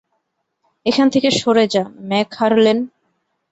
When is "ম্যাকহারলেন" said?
2.09-2.77